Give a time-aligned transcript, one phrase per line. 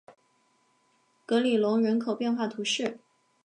[1.27, 2.97] 格里隆人口变化图示